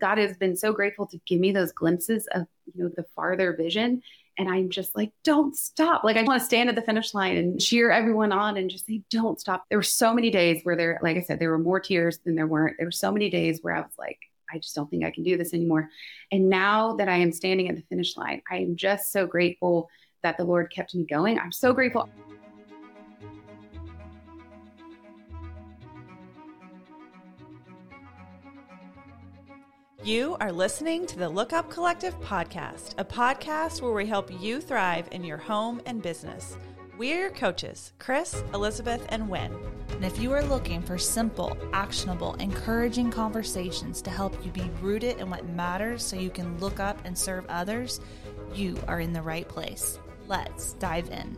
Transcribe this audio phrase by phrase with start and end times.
[0.00, 3.52] God has been so grateful to give me those glimpses of, you know, the farther
[3.52, 4.02] vision.
[4.38, 6.02] And I'm just like, don't stop.
[6.02, 8.86] Like, I want to stand at the finish line and cheer everyone on and just
[8.86, 9.64] say, don't stop.
[9.68, 12.36] There were so many days where there, like I said, there were more tears than
[12.36, 12.76] there weren't.
[12.78, 14.18] There were so many days where I was like,
[14.52, 15.90] I just don't think I can do this anymore.
[16.32, 19.90] And now that I am standing at the finish line, I am just so grateful
[20.22, 21.38] that the Lord kept me going.
[21.38, 22.08] I'm so grateful.
[30.02, 34.58] You are listening to the Look Up Collective podcast, a podcast where we help you
[34.58, 36.56] thrive in your home and business.
[36.96, 39.54] We're your coaches, Chris, Elizabeth, and Wynn.
[39.90, 45.18] And if you are looking for simple, actionable, encouraging conversations to help you be rooted
[45.18, 48.00] in what matters so you can look up and serve others,
[48.54, 49.98] you are in the right place.
[50.28, 51.36] Let's dive in.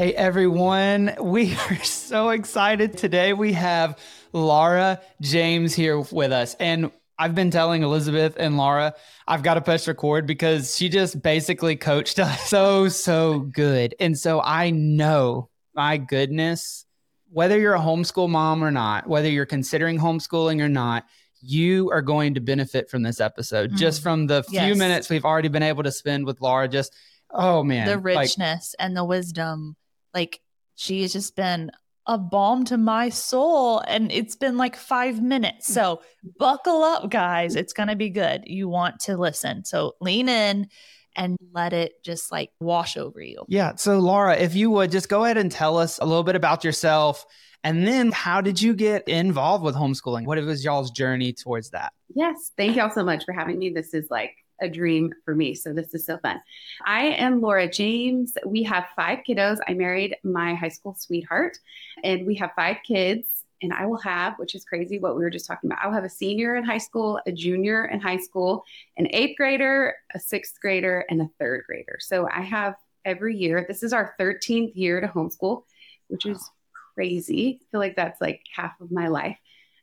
[0.00, 3.34] Hey everyone, we are so excited today.
[3.34, 3.98] We have
[4.32, 6.54] Laura James here with us.
[6.60, 8.94] And I've been telling Elizabeth and Laura,
[9.28, 13.94] I've got to push record because she just basically coached us so, so good.
[14.00, 16.86] And so I know, my goodness,
[17.30, 21.04] whether you're a homeschool mom or not, whether you're considering homeschooling or not,
[21.42, 23.76] you are going to benefit from this episode mm.
[23.76, 24.76] just from the few yes.
[24.78, 26.68] minutes we've already been able to spend with Laura.
[26.68, 26.94] Just,
[27.30, 29.76] oh man, the richness like, and the wisdom.
[30.12, 30.40] Like,
[30.74, 31.70] she has just been
[32.10, 33.78] a balm to my soul.
[33.86, 35.72] And it's been like five minutes.
[35.72, 36.02] So
[36.40, 37.54] buckle up, guys.
[37.54, 38.42] It's going to be good.
[38.46, 39.64] You want to listen.
[39.64, 40.68] So lean in
[41.14, 43.44] and let it just like wash over you.
[43.46, 43.76] Yeah.
[43.76, 46.64] So, Laura, if you would just go ahead and tell us a little bit about
[46.64, 47.24] yourself.
[47.62, 50.24] And then, how did you get involved with homeschooling?
[50.24, 51.92] What was y'all's journey towards that?
[52.12, 52.50] Yes.
[52.56, 53.70] Thank y'all so much for having me.
[53.70, 55.54] This is like a dream for me.
[55.54, 56.40] So this is so fun.
[56.84, 58.34] I am Laura James.
[58.46, 59.58] We have five kiddos.
[59.66, 61.58] I married my high school sweetheart,
[62.04, 63.26] and we have five kids.
[63.62, 66.04] And I will have, which is crazy what we were just talking about, I'll have
[66.04, 68.64] a senior in high school, a junior in high school,
[68.96, 71.98] an eighth grader, a sixth grader, and a third grader.
[72.00, 75.64] So I have every year, this is our 13th year to homeschool,
[76.08, 76.50] which is
[76.94, 77.60] crazy.
[77.60, 79.36] I feel like that's like half of my life.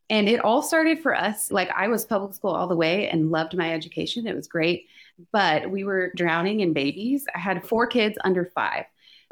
[0.09, 1.51] And it all started for us.
[1.51, 4.27] Like I was public school all the way and loved my education.
[4.27, 4.87] It was great.
[5.31, 7.25] But we were drowning in babies.
[7.35, 8.85] I had four kids under five.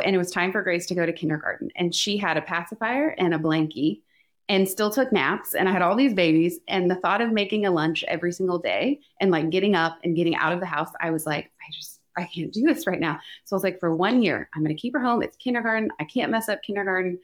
[0.04, 1.70] And it was time for Grace to go to kindergarten.
[1.76, 4.02] And she had a pacifier and a blankie
[4.50, 5.56] and still took naps.
[5.56, 6.60] And I had all these babies.
[6.68, 10.16] And the thought of making a lunch every single day and like getting up and
[10.16, 13.00] getting out of the house, I was like, I just, I can't do this right
[13.00, 13.20] now.
[13.46, 15.24] So I was like, for one year, I'm going to keep her home.
[15.24, 15.90] It's kindergarten.
[16.00, 17.20] I can't mess up kindergarten.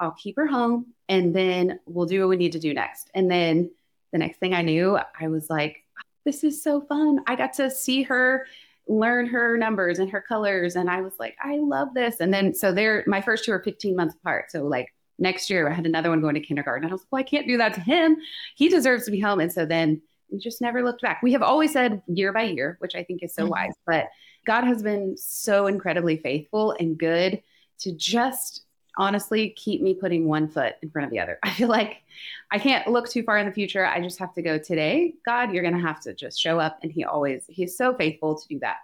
[0.00, 3.10] I'll keep her home and then we'll do what we need to do next.
[3.14, 3.70] And then
[4.12, 5.84] the next thing I knew, I was like,
[6.24, 7.20] this is so fun.
[7.26, 8.46] I got to see her
[8.86, 10.76] learn her numbers and her colors.
[10.76, 12.20] And I was like, I love this.
[12.20, 14.50] And then, so they're my first two are 15 months apart.
[14.50, 16.88] So, like, next year, I had another one going to kindergarten.
[16.88, 18.16] I was like, well, I can't do that to him.
[18.56, 19.40] He deserves to be home.
[19.40, 21.22] And so then we just never looked back.
[21.22, 23.52] We have always said year by year, which I think is so mm-hmm.
[23.52, 24.08] wise, but
[24.46, 27.42] God has been so incredibly faithful and good
[27.80, 28.63] to just
[28.96, 31.38] honestly keep me putting one foot in front of the other.
[31.42, 32.02] I feel like
[32.50, 33.84] I can't look too far in the future.
[33.84, 35.14] I just have to go today.
[35.24, 36.78] God, you're going to have to just show up.
[36.82, 38.76] And He always, He's so faithful to do that.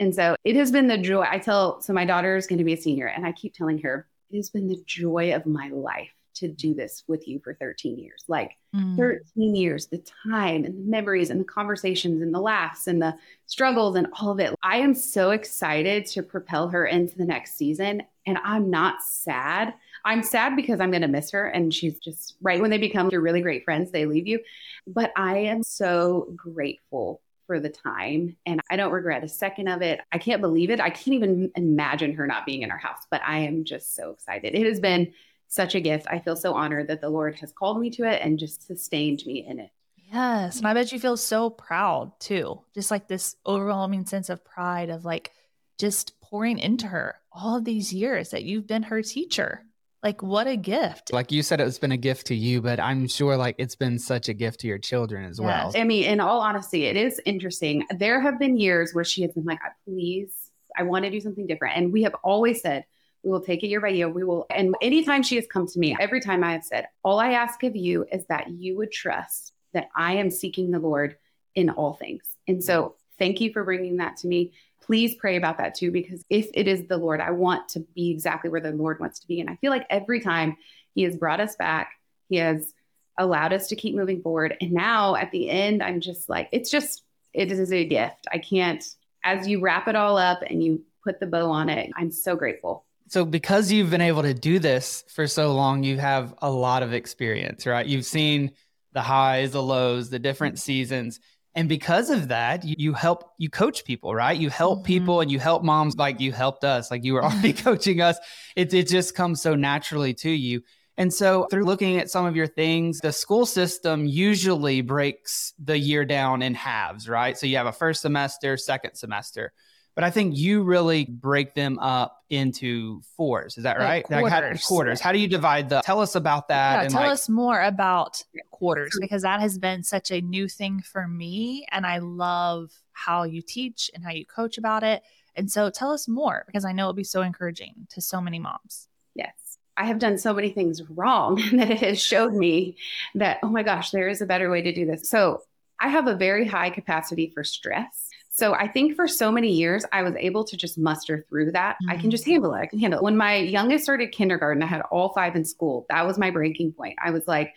[0.00, 1.26] And so it has been the joy.
[1.28, 3.78] I tell, so my daughter is going to be a senior, and I keep telling
[3.78, 7.54] her, it has been the joy of my life to do this with you for
[7.54, 8.24] 13 years.
[8.28, 8.96] Like mm.
[8.96, 13.14] 13 years, the time and the memories and the conversations and the laughs and the
[13.46, 14.54] struggles and all of it.
[14.62, 19.74] I am so excited to propel her into the next season and I'm not sad.
[20.04, 21.46] I'm sad because I'm going to miss her.
[21.46, 24.40] And she's just right when they become your really great friends, they leave you.
[24.86, 29.82] But I am so grateful for the time and I don't regret a second of
[29.82, 30.00] it.
[30.12, 30.80] I can't believe it.
[30.80, 34.10] I can't even imagine her not being in our house, but I am just so
[34.10, 34.54] excited.
[34.54, 35.12] It has been
[35.48, 36.06] such a gift.
[36.08, 39.24] I feel so honored that the Lord has called me to it and just sustained
[39.26, 39.70] me in it.
[40.12, 40.58] Yes.
[40.58, 42.60] And I bet you feel so proud too.
[42.74, 45.32] Just like this overwhelming sense of pride of like
[45.78, 49.64] just pouring into her all these years that you've been her teacher.
[50.02, 51.12] Like, what a gift.
[51.12, 53.98] Like you said, it's been a gift to you, but I'm sure like it's been
[53.98, 55.72] such a gift to your children as well.
[55.74, 57.84] I mean, in all honesty, it is interesting.
[57.98, 60.30] There have been years where she has been like, please,
[60.76, 61.76] I want to do something different.
[61.76, 62.84] And we have always said,
[63.22, 64.08] we will take it year by year.
[64.08, 64.46] We will.
[64.50, 67.62] And anytime she has come to me, every time I have said, all I ask
[67.62, 71.16] of you is that you would trust that I am seeking the Lord
[71.54, 72.22] in all things.
[72.46, 74.52] And so thank you for bringing that to me
[74.88, 78.10] please pray about that too, because if it is the Lord, I want to be
[78.10, 79.38] exactly where the Lord wants to be.
[79.38, 80.56] And I feel like every time
[80.94, 81.92] He has brought us back,
[82.30, 82.72] He has
[83.18, 84.56] allowed us to keep moving forward.
[84.62, 87.02] And now at the end, I'm just like, it's just,
[87.34, 88.26] it is a gift.
[88.32, 88.82] I can't,
[89.22, 92.34] as you wrap it all up and you put the bow on it, I'm so
[92.34, 92.86] grateful.
[93.08, 96.82] So, because you've been able to do this for so long, you have a lot
[96.82, 97.86] of experience, right?
[97.86, 98.52] You've seen
[98.92, 100.60] the highs, the lows, the different Mm-hmm.
[100.60, 101.20] seasons.
[101.54, 104.38] And because of that, you, help, you coach people, right?
[104.38, 104.84] You help Mhm.
[104.84, 108.18] people and you help moms like you helped us, like you were already coaching us.
[108.54, 110.62] It, it just comes so naturally to you.
[110.98, 115.78] And so, through looking at some of your things, the school system usually breaks the
[115.78, 117.38] year down in halves, right?
[117.38, 119.52] So, you have a first semester, second semester.
[119.98, 123.58] But I think you really break them up into fours.
[123.58, 124.08] Is that Like right?
[124.08, 124.64] how, quarters.
[124.64, 125.00] quarters.
[125.00, 125.80] How do you divide the?
[125.80, 126.74] Tell us about that.
[126.74, 128.22] Yeah, and tell like, us more about
[128.52, 131.66] quarters because that has been such a new thing for me.
[131.72, 135.02] And I love how you teach and how you coach about it.
[135.34, 138.38] And so tell us more because I know it'll be so encouraging to so many
[138.38, 138.86] moms.
[139.16, 139.58] Yes.
[139.76, 142.76] I have done so many things wrong that it has showed me
[143.16, 145.10] that, oh my gosh, there is a better way to do this.
[145.10, 145.42] So
[145.80, 148.07] I have a very high capacity for stress.
[148.38, 151.76] So I think for so many years, I was able to just muster through that.
[151.88, 152.12] I can mm.
[152.12, 152.60] just handle it.
[152.60, 153.02] I can handle it.
[153.02, 155.86] When my youngest started kindergarten, I had all five in school.
[155.88, 156.94] That was my breaking point.
[157.02, 157.52] I was like,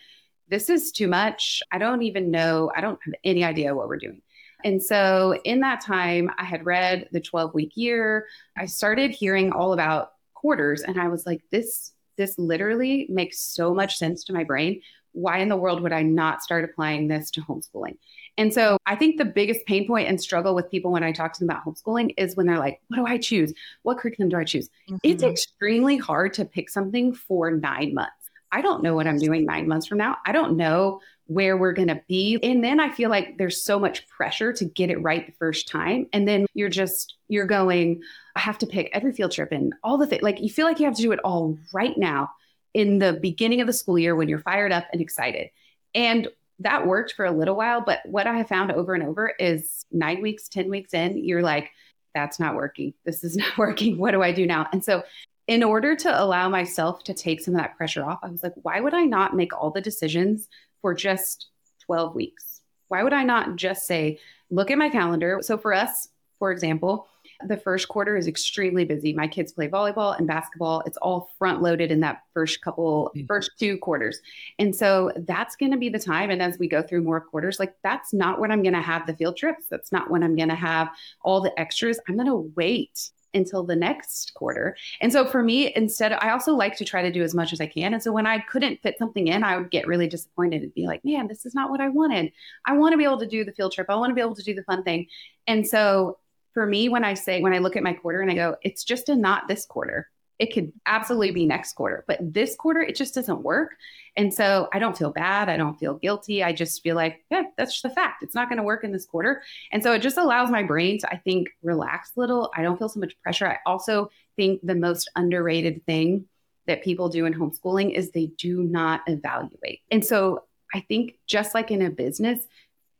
[0.48, 1.62] this is too much.
[1.70, 2.72] I don't even know.
[2.74, 4.22] I don't have any idea what we're doing.
[4.64, 8.26] And so in that time, I had read the 12 week year.
[8.56, 13.72] I started hearing all about quarters and I was like, this, this literally makes so
[13.72, 14.82] much sense to my brain.
[15.12, 17.98] Why in the world would I not start applying this to homeschooling?
[18.38, 21.32] And so I think the biggest pain point and struggle with people when I talk
[21.34, 23.52] to them about homeschooling is when they're like, what do I choose?
[23.82, 24.70] What curriculum do I choose?
[25.02, 25.30] It's Mhm.
[25.30, 28.12] extremely hard to pick something for nine months.
[28.50, 30.18] I don't know what I'm doing nine months from now.
[30.26, 32.38] I don't know where we're going to be.
[32.42, 35.68] And then I feel like there's so much pressure to get it right the first
[35.68, 36.06] time.
[36.12, 38.02] And then you're just, you're going,
[38.36, 40.22] I have to pick every field trip and all the things.
[40.22, 42.30] Like you feel like you have to do it all right now
[42.74, 45.48] in the beginning of the school year when you're fired up and excited.
[45.94, 46.28] And
[46.62, 47.80] that worked for a little while.
[47.80, 51.42] But what I have found over and over is nine weeks, 10 weeks in, you're
[51.42, 51.70] like,
[52.14, 52.94] that's not working.
[53.04, 53.98] This is not working.
[53.98, 54.68] What do I do now?
[54.72, 55.02] And so
[55.48, 58.54] in order to allow myself to take some of that pressure off, I was like,
[58.62, 60.48] why would I not make all the decisions
[60.80, 61.48] for just
[61.86, 62.60] 12 weeks?
[62.88, 64.18] Why would I not just say,
[64.50, 65.40] look at my calendar?
[65.42, 66.08] So for us,
[66.38, 67.08] for example,
[67.48, 69.12] the first quarter is extremely busy.
[69.12, 70.82] My kids play volleyball and basketball.
[70.86, 73.26] It's all front loaded in that first couple, Mm.
[73.26, 74.20] first two quarters.
[74.58, 76.30] And so that's going to be the time.
[76.30, 79.06] And as we go through more quarters, like that's not when I'm going to have
[79.06, 79.66] the field trips.
[79.70, 80.88] That's not when I'm going to have
[81.22, 81.98] all the extras.
[82.08, 84.76] I'm going to wait until the next quarter.
[85.00, 87.62] And so for me, instead, I also like to try to do as much as
[87.62, 87.94] I can.
[87.94, 90.86] And so when I couldn't fit something in, I would get really disappointed and be
[90.86, 92.30] like, man, this is not what I wanted.
[92.66, 93.86] I want to be able to do the field trip.
[93.88, 95.06] I want to be able to do the fun thing.
[95.46, 96.18] And so
[96.54, 98.84] for me, when I say, when I look at my quarter and I go, it's
[98.84, 100.08] just a not this quarter.
[100.38, 103.76] It could absolutely be next quarter, but this quarter, it just doesn't work.
[104.16, 105.48] And so I don't feel bad.
[105.48, 106.42] I don't feel guilty.
[106.42, 108.22] I just feel like, yeah, that's just the fact.
[108.22, 109.42] It's not going to work in this quarter.
[109.70, 112.50] And so it just allows my brain to, I think, relax a little.
[112.56, 113.46] I don't feel so much pressure.
[113.46, 116.24] I also think the most underrated thing
[116.66, 119.80] that people do in homeschooling is they do not evaluate.
[119.90, 120.44] And so
[120.74, 122.44] I think just like in a business,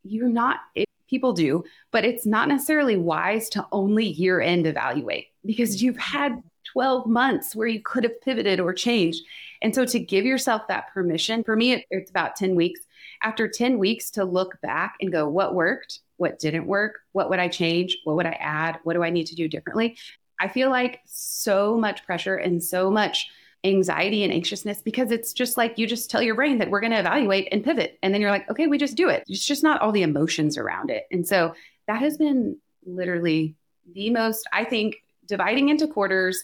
[0.03, 0.59] you're not,
[1.09, 6.17] people do, but it's not necessarily wise to only year end evaluate because you've mm-hmm.
[6.17, 9.23] had 12 months where you could have pivoted or changed.
[9.61, 12.81] And so to give yourself that permission, for me, it, it's about 10 weeks.
[13.21, 15.99] After 10 weeks to look back and go, what worked?
[16.17, 16.99] What didn't work?
[17.11, 17.97] What would I change?
[18.03, 18.79] What would I add?
[18.83, 19.97] What do I need to do differently?
[20.39, 23.29] I feel like so much pressure and so much
[23.63, 26.91] anxiety and anxiousness because it's just like you just tell your brain that we're going
[26.91, 27.97] to evaluate and pivot.
[28.03, 29.23] And then you're like, okay, we just do it.
[29.27, 31.05] It's just not all the emotions around it.
[31.11, 31.53] And so
[31.87, 33.55] that has been literally
[33.93, 34.97] the most, I think,
[35.27, 36.43] dividing into quarters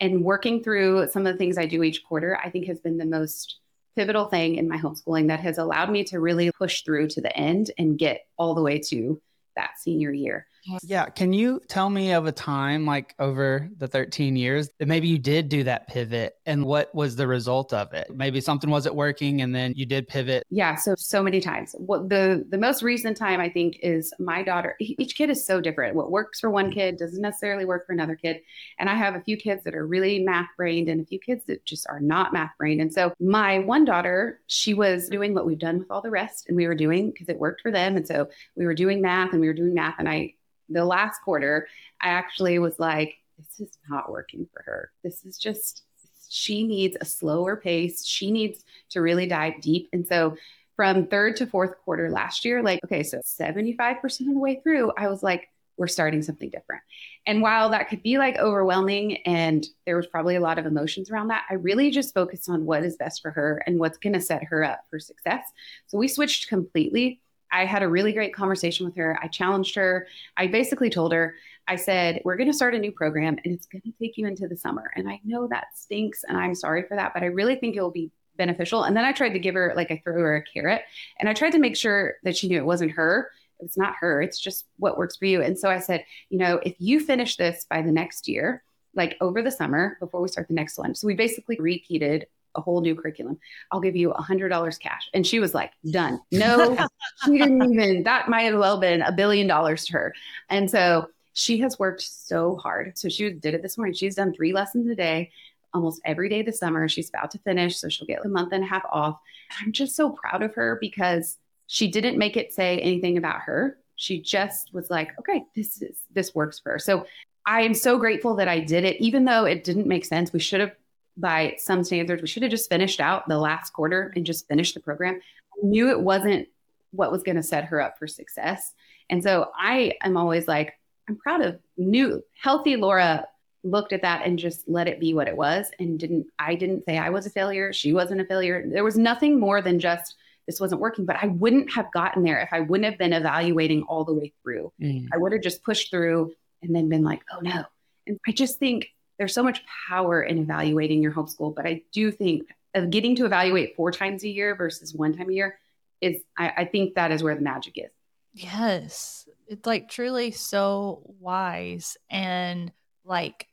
[0.00, 2.98] and working through some of the things I do each quarter, I think has been
[2.98, 3.58] the most
[3.96, 7.36] pivotal thing in my homeschooling that has allowed me to really push through to the
[7.36, 9.20] end and get all the way to
[9.56, 10.46] that senior year.
[10.82, 11.06] Yeah.
[11.06, 15.18] Can you tell me of a time like over the 13 years that maybe you
[15.18, 18.08] did do that pivot and what was the result of it?
[18.14, 20.44] Maybe something wasn't working and then you did pivot.
[20.50, 21.74] Yeah, so so many times.
[21.78, 24.76] What the the most recent time I think is my daughter.
[24.80, 25.94] Each kid is so different.
[25.94, 28.40] What works for one kid doesn't necessarily work for another kid.
[28.78, 31.44] And I have a few kids that are really math brained and a few kids
[31.46, 32.80] that just are not math brained.
[32.80, 36.48] And so my one daughter, she was doing what we've done with all the rest
[36.48, 37.96] and we were doing because it worked for them.
[37.96, 40.34] And so we were doing math and we were doing math and I
[40.68, 41.68] the last quarter,
[42.00, 44.90] I actually was like, this is not working for her.
[45.02, 45.82] This is just,
[46.28, 48.04] she needs a slower pace.
[48.04, 49.88] She needs to really dive deep.
[49.92, 50.36] And so
[50.76, 54.92] from third to fourth quarter last year, like, okay, so 75% of the way through,
[54.96, 56.82] I was like, we're starting something different.
[57.24, 61.10] And while that could be like overwhelming and there was probably a lot of emotions
[61.10, 64.14] around that, I really just focused on what is best for her and what's going
[64.14, 65.44] to set her up for success.
[65.86, 67.20] So we switched completely.
[67.50, 69.18] I had a really great conversation with her.
[69.22, 70.06] I challenged her.
[70.36, 71.34] I basically told her,
[71.66, 74.26] I said, We're going to start a new program and it's going to take you
[74.26, 74.90] into the summer.
[74.96, 77.82] And I know that stinks and I'm sorry for that, but I really think it
[77.82, 78.84] will be beneficial.
[78.84, 80.82] And then I tried to give her, like, I threw her a carrot
[81.18, 83.30] and I tried to make sure that she knew it wasn't her.
[83.60, 84.22] It's not her.
[84.22, 85.42] It's just what works for you.
[85.42, 88.62] And so I said, you know, if you finish this by the next year,
[88.94, 90.94] like over the summer before we start the next one.
[90.94, 92.26] So we basically repeated
[92.58, 93.38] a whole new curriculum.
[93.72, 95.08] I'll give you a hundred dollars cash.
[95.14, 96.20] And she was like, done.
[96.30, 96.76] No,
[97.24, 100.14] she didn't even, that might have well been a billion dollars to her.
[100.50, 102.98] And so she has worked so hard.
[102.98, 103.94] So she did it this morning.
[103.94, 105.30] She's done three lessons a day
[105.72, 106.88] almost every day this summer.
[106.88, 109.18] She's about to finish, so she'll get a month and a half off.
[109.60, 113.78] I'm just so proud of her because she didn't make it say anything about her.
[113.96, 116.78] She just was like, okay, this is this works for her.
[116.78, 117.06] So
[117.48, 120.32] I am so grateful that I did it, even though it didn't make sense.
[120.32, 120.72] We should have,
[121.18, 124.74] by some standards, we should have just finished out the last quarter and just finished
[124.74, 125.14] the program.
[125.16, 126.48] I knew it wasn't
[126.92, 128.72] what was going to set her up for success.
[129.10, 133.26] And so I am always like, I'm proud of new, healthy Laura
[133.64, 136.84] looked at that and just let it be what it was and didn't I didn't
[136.84, 138.64] say I was a failure, she wasn't a failure.
[138.66, 140.14] There was nothing more than just
[140.46, 143.82] this wasn't working, but I wouldn't have gotten there if I wouldn't have been evaluating
[143.82, 144.72] all the way through.
[144.80, 145.08] Mm.
[145.12, 146.32] I would have just pushed through
[146.62, 147.64] and then been like, "Oh no."
[148.06, 152.10] And I just think there's so much power in evaluating your homeschool, but I do
[152.10, 155.58] think of getting to evaluate four times a year versus one time a year
[156.00, 157.90] is I, I think that is where the magic is.
[158.32, 159.28] Yes.
[159.48, 162.70] It's like truly so wise and
[163.04, 163.48] like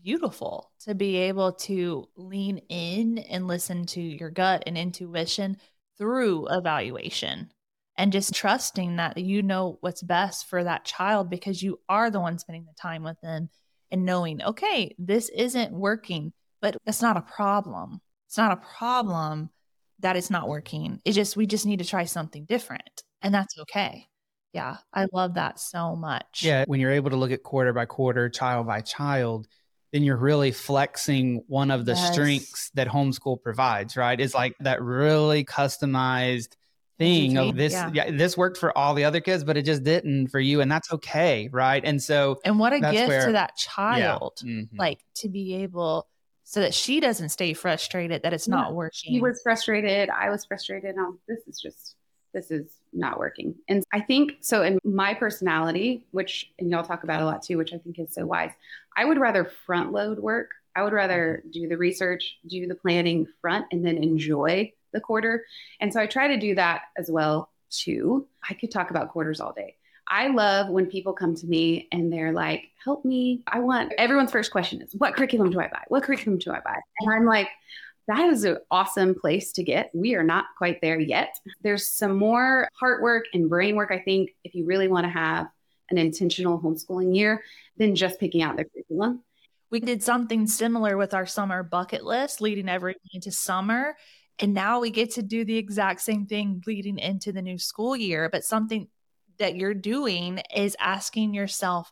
[0.00, 5.56] beautiful to be able to lean in and listen to your gut and intuition
[5.96, 7.50] through evaluation
[7.96, 12.20] and just trusting that you know what's best for that child because you are the
[12.20, 13.48] one spending the time with them
[13.90, 18.00] and knowing, okay, this isn't working, but it's not a problem.
[18.26, 19.50] It's not a problem
[20.00, 21.00] that it's not working.
[21.04, 23.02] It's just, we just need to try something different.
[23.22, 24.06] And that's okay.
[24.52, 26.42] Yeah, I love that so much.
[26.42, 29.46] Yeah, when you're able to look at quarter by quarter, child by child,
[29.92, 32.12] then you're really flexing one of the yes.
[32.12, 34.20] strengths that homeschool provides, right?
[34.20, 36.56] It's like that really customized
[36.98, 37.90] thing of this yeah.
[37.94, 38.10] yeah.
[38.10, 40.92] this worked for all the other kids but it just didn't for you and that's
[40.92, 44.50] okay right and so and what a gift where, to that child yeah.
[44.50, 44.76] mm-hmm.
[44.76, 46.06] like to be able
[46.44, 48.54] so that she doesn't stay frustrated that it's yeah.
[48.54, 51.94] not working he was frustrated i was frustrated oh this is just
[52.34, 53.54] this is not working.
[53.68, 57.56] And I think so in my personality, which and y'all talk about a lot too,
[57.56, 58.52] which I think is so wise,
[58.96, 60.50] I would rather front load work.
[60.76, 65.44] I would rather do the research, do the planning front, and then enjoy the quarter.
[65.80, 68.26] And so I try to do that as well too.
[68.48, 69.76] I could talk about quarters all day.
[70.06, 73.42] I love when people come to me and they're like, help me.
[73.46, 75.82] I want everyone's first question is, what curriculum do I buy?
[75.88, 76.78] What curriculum do I buy?
[77.00, 77.48] And I'm like,
[78.06, 79.90] that is an awesome place to get.
[79.92, 81.38] We are not quite there yet.
[81.62, 85.10] There's some more heart work and brain work, I think, if you really want to
[85.10, 85.48] have
[85.90, 87.42] an intentional homeschooling year
[87.76, 89.22] than just picking out the curriculum.
[89.70, 93.94] We did something similar with our summer bucket list leading everyone into summer.
[94.38, 97.96] And now we get to do the exact same thing leading into the new school
[97.96, 98.28] year.
[98.30, 98.88] But something
[99.38, 101.90] that you're doing is asking yourself,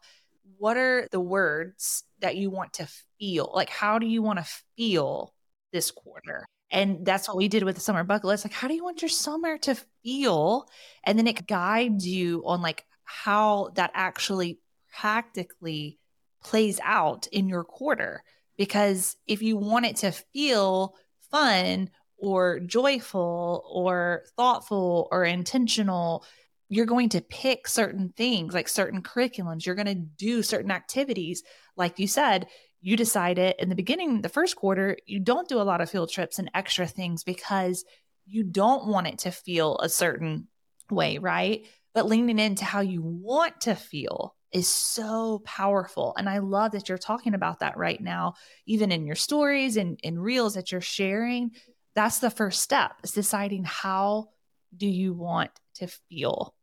[0.58, 2.88] what are the words that you want to
[3.18, 3.50] feel?
[3.54, 5.34] Like, how do you want to feel
[5.76, 6.46] this quarter.
[6.70, 8.44] And that's what we did with the summer bucket list.
[8.44, 10.66] Like, how do you want your summer to feel?
[11.04, 14.58] And then it guides you on like how that actually
[14.92, 15.98] practically
[16.42, 18.22] plays out in your quarter.
[18.56, 20.94] Because if you want it to feel
[21.30, 26.24] fun or joyful or thoughtful or intentional,
[26.68, 29.64] you're going to pick certain things like certain curriculums.
[29.64, 31.42] You're going to do certain activities.
[31.76, 32.48] Like you said,
[32.80, 35.90] you decide it in the beginning, the first quarter, you don't do a lot of
[35.90, 37.84] field trips and extra things because
[38.26, 40.48] you don't want it to feel a certain
[40.90, 41.66] way, right?
[41.94, 46.14] But leaning into how you want to feel is so powerful.
[46.16, 48.34] And I love that you're talking about that right now,
[48.66, 51.52] even in your stories and in reels that you're sharing.
[51.96, 54.28] That's the first step is deciding how
[54.76, 56.54] do you want to feel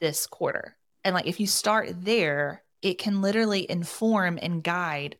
[0.00, 0.76] this quarter.
[1.02, 5.16] And like if you start there, it can literally inform and guide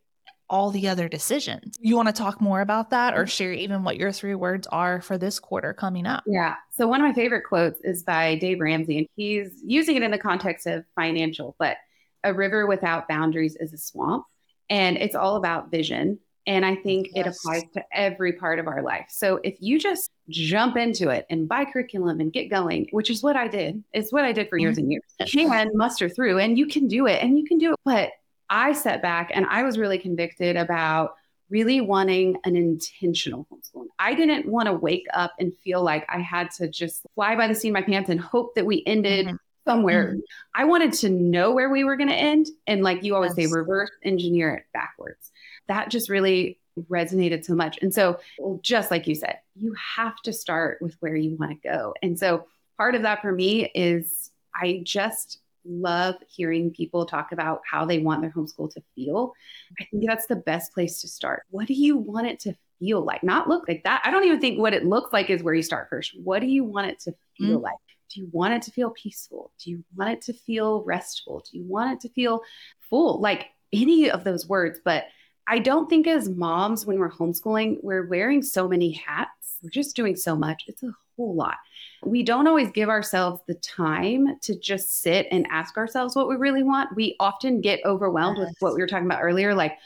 [0.50, 1.76] all the other decisions.
[1.80, 5.00] You want to talk more about that or share even what your three words are
[5.00, 6.22] for this quarter coming up?
[6.26, 6.56] Yeah.
[6.72, 10.10] So, one of my favorite quotes is by Dave Ramsey, and he's using it in
[10.10, 11.78] the context of financial, but
[12.22, 14.26] a river without boundaries is a swamp.
[14.68, 16.18] And it's all about vision.
[16.46, 17.26] And I think yes.
[17.26, 19.06] it applies to every part of our life.
[19.10, 23.22] So if you just jump into it and buy curriculum and get going, which is
[23.22, 25.04] what I did, it's what I did for years and years.
[25.28, 27.78] Can muster through and you can do it and you can do it.
[27.84, 28.10] But
[28.50, 31.14] I sat back and I was really convicted about
[31.48, 33.86] really wanting an intentional homeschooling.
[33.98, 37.46] I didn't want to wake up and feel like I had to just fly by
[37.46, 39.36] the seat of my pants and hope that we ended mm-hmm.
[39.66, 40.08] somewhere.
[40.08, 40.20] Mm-hmm.
[40.54, 42.48] I wanted to know where we were going to end.
[42.66, 43.50] And like you always yes.
[43.50, 45.30] say, reverse engineer it backwards.
[45.68, 46.58] That just really
[46.90, 47.78] resonated so much.
[47.82, 48.18] And so,
[48.62, 51.94] just like you said, you have to start with where you want to go.
[52.02, 57.60] And so, part of that for me is I just love hearing people talk about
[57.70, 59.32] how they want their homeschool to feel.
[59.80, 61.44] I think that's the best place to start.
[61.50, 63.22] What do you want it to feel like?
[63.22, 64.02] Not look like that.
[64.04, 66.12] I don't even think what it looks like is where you start first.
[66.22, 67.76] What do you want it to feel mm like?
[68.12, 69.52] Do you want it to feel peaceful?
[69.58, 71.42] Do you want it to feel restful?
[71.50, 72.42] Do you want it to feel
[72.90, 73.22] full?
[73.22, 74.80] Like any of those words.
[74.84, 75.06] But
[75.46, 79.58] I don't think as moms, when we're homeschooling, we're wearing so many hats.
[79.62, 80.64] We're just doing so much.
[80.66, 81.56] It's a whole lot
[82.04, 86.36] we don't always give ourselves the time to just sit and ask ourselves what we
[86.36, 86.94] really want.
[86.96, 88.48] We often get overwhelmed yes.
[88.48, 89.78] with what we were talking about earlier, like,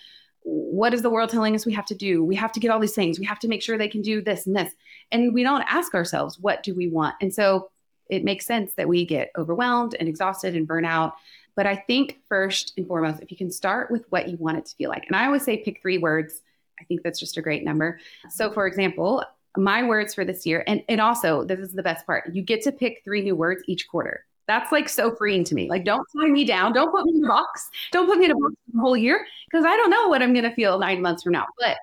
[0.42, 2.24] what is the world telling us we have to do?
[2.24, 3.18] We have to get all these things.
[3.18, 4.72] We have to make sure they can do this and this.
[5.10, 7.16] And we don't ask ourselves, what do we want?
[7.20, 7.70] And so
[8.08, 11.14] it makes sense that we get overwhelmed and exhausted and burn out.
[11.56, 14.66] But I think first and foremost, if you can start with what you want it
[14.66, 15.04] to feel like.
[15.06, 16.42] And I always say pick three words.
[16.78, 17.98] I think that's just a great number.
[18.28, 19.24] So, for example,
[19.56, 20.62] my words for this year.
[20.66, 23.62] And, and also, this is the best part you get to pick three new words
[23.66, 24.24] each quarter.
[24.46, 25.68] That's like so freeing to me.
[25.68, 26.72] Like, don't tie me down.
[26.72, 27.68] Don't put me in a box.
[27.90, 30.32] Don't put me in a box the whole year because I don't know what I'm
[30.32, 31.46] going to feel nine months from now.
[31.58, 31.78] But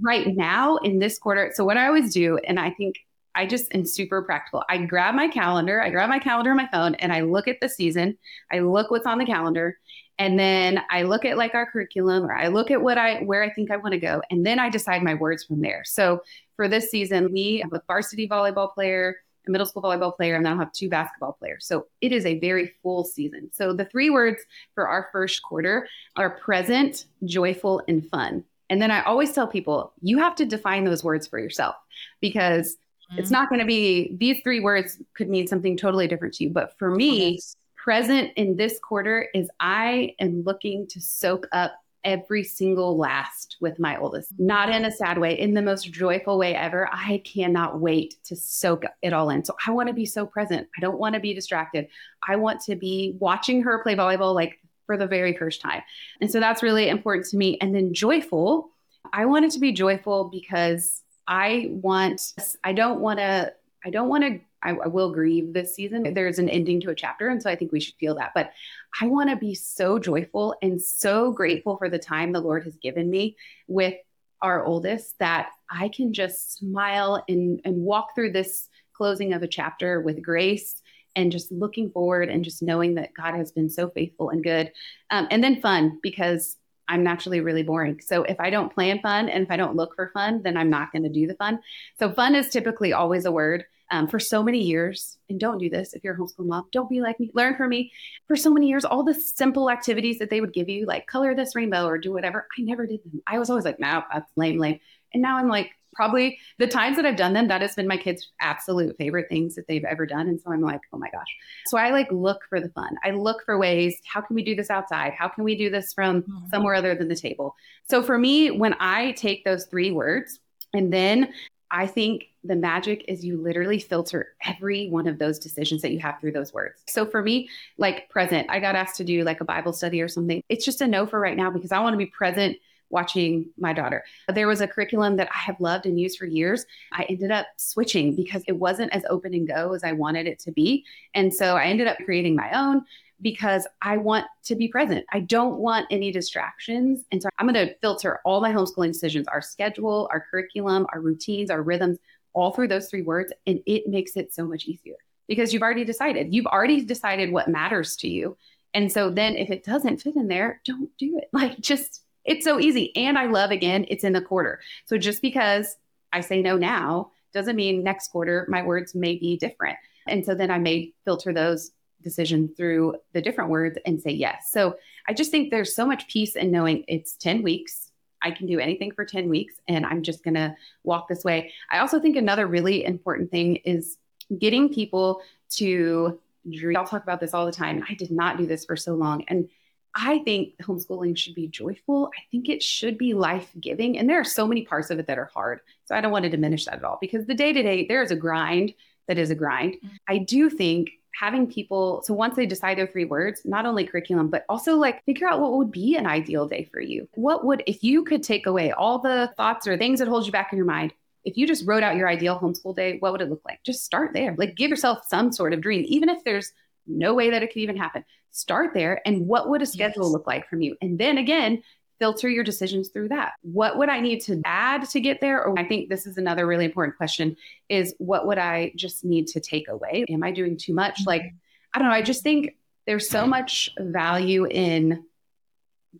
[0.00, 2.96] right now in this quarter, so what I always do, and I think
[3.36, 4.64] I just am super practical.
[4.68, 7.60] I grab my calendar, I grab my calendar on my phone, and I look at
[7.60, 8.16] the season.
[8.50, 9.78] I look what's on the calendar,
[10.18, 13.42] and then I look at like our curriculum, or I look at what I where
[13.42, 15.82] I think I want to go, and then I decide my words from there.
[15.84, 16.22] So
[16.56, 19.16] for this season, we have a varsity volleyball player,
[19.46, 21.66] a middle school volleyball player, and then I'll have two basketball players.
[21.66, 23.50] So it is a very full season.
[23.52, 24.42] So the three words
[24.74, 28.44] for our first quarter are present, joyful, and fun.
[28.68, 31.76] And then I always tell people, you have to define those words for yourself
[32.20, 32.76] because
[33.10, 33.18] mm-hmm.
[33.18, 36.50] it's not going to be these three words could mean something totally different to you.
[36.50, 37.40] But for me,
[37.76, 41.74] present in this quarter is I am looking to soak up
[42.06, 46.38] every single last with my oldest, not in a sad way, in the most joyful
[46.38, 46.88] way ever.
[46.92, 49.44] I cannot wait to soak it all in.
[49.44, 50.68] So I want to be so present.
[50.78, 51.88] I don't want to be distracted.
[52.26, 55.82] I want to be watching her play volleyball like for the very first time.
[56.20, 57.58] And so that's really important to me.
[57.60, 58.70] And then joyful,
[59.12, 63.52] I want it to be joyful because I want, I don't want to,
[63.84, 66.12] I don't want to I, I, will grieve this season.
[66.12, 67.28] There's an ending to a chapter.
[67.28, 68.32] And so I think we should feel that.
[68.34, 68.52] But
[69.00, 72.76] I want to be so joyful and so grateful for the time the Lord has
[72.76, 73.36] given me
[73.68, 73.94] with
[74.42, 79.48] our oldest that I can just smile and, and walk through this closing of a
[79.48, 80.82] chapter with grace
[81.14, 84.72] and just looking forward and just knowing that God has been so faithful and good.
[85.10, 86.56] Um, and then fun because
[86.88, 88.00] I'm naturally really boring.
[88.00, 90.70] So if I don't plan fun and if I don't look for fun, then I'm
[90.70, 91.60] not going to do the fun.
[91.98, 95.18] So fun is typically always a word um, for so many years.
[95.28, 96.66] And don't do this if you're a homeschool mom.
[96.72, 97.30] Don't be like me.
[97.34, 97.92] Learn from me.
[98.26, 101.34] For so many years, all the simple activities that they would give you, like color
[101.34, 103.22] this rainbow or do whatever, I never did them.
[103.26, 104.80] I was always like, no, that's lame, lame.
[105.12, 107.96] And now I'm like, probably the times that I've done them, that has been my
[107.96, 110.28] kids' absolute favorite things that they've ever done.
[110.28, 111.26] And so I'm like, oh my gosh.
[111.66, 112.96] So I like look for the fun.
[113.02, 115.14] I look for ways, how can we do this outside?
[115.18, 116.48] How can we do this from mm-hmm.
[116.50, 117.56] somewhere other than the table?
[117.88, 120.38] So for me, when I take those three words
[120.74, 121.32] and then
[121.70, 125.98] I think the magic is you literally filter every one of those decisions that you
[125.98, 126.82] have through those words.
[126.86, 130.08] So for me, like present, I got asked to do like a Bible study or
[130.08, 130.42] something.
[130.48, 132.56] It's just a no for right now because I want to be present
[132.90, 134.04] watching my daughter.
[134.32, 136.64] There was a curriculum that I have loved and used for years.
[136.92, 140.38] I ended up switching because it wasn't as open and go as I wanted it
[140.40, 140.84] to be.
[141.14, 142.84] And so I ended up creating my own
[143.20, 145.06] because I want to be present.
[145.10, 147.04] I don't want any distractions.
[147.10, 151.00] And so I'm going to filter all my homeschooling decisions, our schedule, our curriculum, our
[151.00, 151.98] routines, our rhythms,
[152.34, 153.32] all through those three words.
[153.46, 154.96] And it makes it so much easier
[155.26, 156.34] because you've already decided.
[156.34, 158.36] You've already decided what matters to you.
[158.74, 161.30] And so then if it doesn't fit in there, don't do it.
[161.32, 162.94] Like just, it's so easy.
[162.96, 164.60] And I love, again, it's in the quarter.
[164.86, 165.76] So just because
[166.12, 169.78] I say no now doesn't mean next quarter my words may be different.
[170.08, 174.50] And so then I may filter those decision through the different words and say yes.
[174.50, 174.76] So
[175.08, 177.90] I just think there's so much peace in knowing it's 10 weeks.
[178.22, 181.52] I can do anything for 10 weeks and I'm just going to walk this way.
[181.70, 183.98] I also think another really important thing is
[184.38, 186.18] getting people to
[186.50, 186.76] dream.
[186.76, 187.84] I'll talk about this all the time.
[187.88, 189.24] I did not do this for so long.
[189.28, 189.48] And
[189.96, 192.10] I think homeschooling should be joyful.
[192.14, 193.98] I think it should be life giving.
[193.98, 195.60] And there are so many parts of it that are hard.
[195.86, 198.02] So I don't want to diminish that at all because the day to day, there
[198.02, 198.74] is a grind
[199.08, 199.74] that is a grind.
[199.74, 199.96] Mm-hmm.
[200.06, 204.28] I do think having people so once they decide their three words not only curriculum
[204.28, 207.62] but also like figure out what would be an ideal day for you what would
[207.66, 210.58] if you could take away all the thoughts or things that hold you back in
[210.58, 210.92] your mind
[211.24, 213.82] if you just wrote out your ideal homeschool day what would it look like just
[213.82, 216.52] start there like give yourself some sort of dream even if there's
[216.86, 218.04] no way that it could even happen
[218.36, 220.12] start there and what would a schedule yes.
[220.12, 221.62] look like from you and then again
[221.98, 223.32] filter your decisions through that.
[223.42, 225.42] What would I need to add to get there?
[225.42, 227.36] Or I think this is another really important question
[227.68, 230.04] is what would I just need to take away?
[230.10, 231.00] Am I doing too much?
[231.06, 231.36] Like, mm-hmm.
[231.72, 231.94] I don't know.
[231.94, 235.04] I just think there's so much value in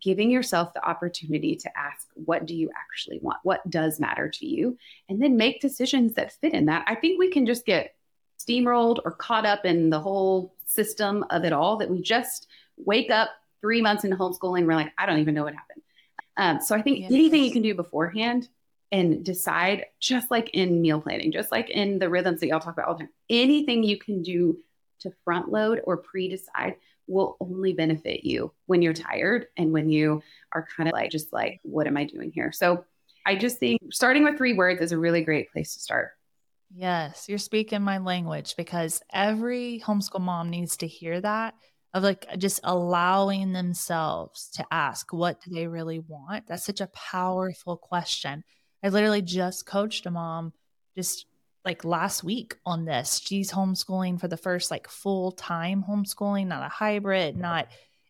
[0.01, 3.38] giving yourself the opportunity to ask, what do you actually want?
[3.42, 4.77] What does matter to you?
[5.09, 6.85] And then make decisions that fit in that.
[6.87, 7.96] I think we can just get
[8.47, 13.11] steamrolled or caught up in the whole system of it all that we just wake
[13.11, 13.31] up
[13.61, 14.67] three months into homeschooling.
[14.67, 15.83] We're like, I don't even know what happened.
[16.37, 17.11] Um, so I think yes.
[17.11, 18.49] anything you can do beforehand
[18.93, 22.75] and decide, just like in meal planning, just like in the rhythms that y'all talk
[22.75, 24.59] about all the time, anything you can do
[25.01, 29.89] to front load or pre decide will only benefit you when you're tired and when
[29.89, 32.53] you are kind of like, just like, what am I doing here?
[32.53, 32.85] So
[33.25, 36.15] I just think starting with three words is a really great place to start.
[36.74, 41.55] Yes, you're speaking my language because every homeschool mom needs to hear that
[41.94, 46.46] of like just allowing themselves to ask what do they really want?
[46.46, 48.44] That's such a powerful question.
[48.83, 50.52] I literally just coached a mom
[50.96, 51.26] just
[51.64, 53.20] like last week on this.
[53.24, 57.68] She's homeschooling for the first like full time homeschooling not a hybrid not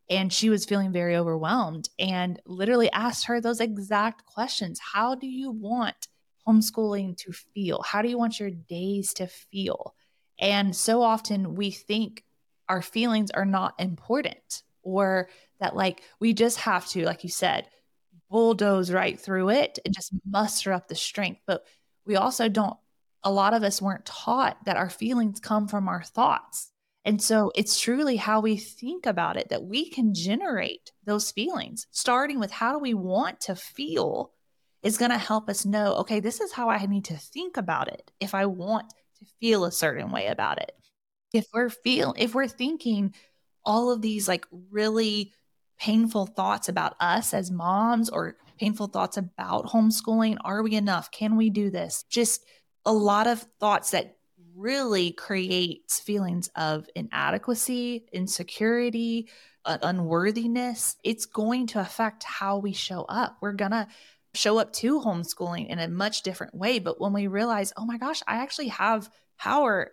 [0.08, 4.80] and she was feeling very overwhelmed and literally asked her those exact questions.
[4.80, 6.08] How do you want
[6.46, 7.82] homeschooling to feel?
[7.82, 9.94] How do you want your days to feel?
[10.38, 12.24] And so often we think
[12.68, 15.28] our feelings are not important or
[15.61, 17.66] that like we just have to like you said
[18.30, 21.40] bulldoze right through it and just muster up the strength.
[21.46, 21.64] But
[22.04, 22.76] we also don't
[23.22, 26.70] a lot of us weren't taught that our feelings come from our thoughts.
[27.04, 31.87] And so it's truly how we think about it that we can generate those feelings
[31.90, 34.32] starting with how do we want to feel
[34.82, 37.88] is going to help us know okay this is how i need to think about
[37.88, 40.72] it if i want to feel a certain way about it.
[41.32, 43.14] If we're feel if we're thinking
[43.64, 45.32] all of these like really
[45.78, 51.10] painful thoughts about us as moms or painful thoughts about homeschooling are we enough?
[51.10, 52.04] Can we do this?
[52.08, 52.44] Just
[52.84, 54.16] a lot of thoughts that
[54.54, 59.28] really creates feelings of inadequacy insecurity
[59.66, 60.96] uh, unworthiness.
[61.02, 63.36] It's going to affect how we show up.
[63.42, 63.88] We're gonna
[64.37, 67.99] show up to homeschooling in a much different way but when we realize oh my
[67.99, 69.90] gosh i actually have power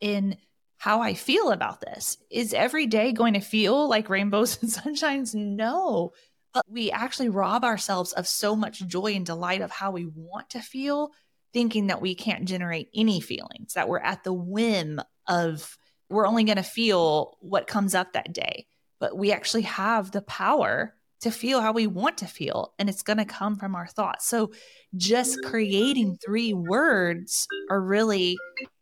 [0.00, 0.36] in
[0.78, 2.18] how I feel about this.
[2.30, 5.34] Is every day going to feel like rainbows and sunshines?
[5.34, 6.12] No.
[6.52, 10.50] But we actually rob ourselves of so much joy and delight of how we want
[10.50, 11.10] to feel,
[11.52, 15.76] thinking that we can't generate any feelings, that we're at the whim of,
[16.08, 18.66] we're only going to feel what comes up that day.
[19.00, 23.02] But we actually have the power to feel how we want to feel, and it's
[23.02, 24.28] going to come from our thoughts.
[24.28, 24.52] So
[24.96, 28.36] just creating three words are really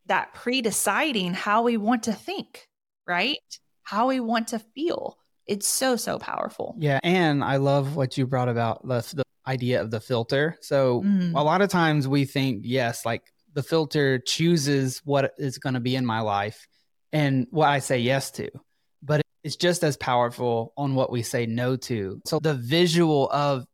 [0.07, 2.67] that pre deciding how we want to think,
[3.07, 3.37] right?
[3.83, 5.17] How we want to feel.
[5.47, 6.75] It's so, so powerful.
[6.79, 6.99] Yeah.
[7.03, 10.57] And I love what you brought about the, the idea of the filter.
[10.61, 11.33] So mm.
[11.35, 15.79] a lot of times we think, yes, like the filter chooses what is going to
[15.79, 16.67] be in my life
[17.13, 18.49] and what I say yes to.
[19.03, 22.19] But it's just as powerful on what we say no to.
[22.25, 23.67] So the visual of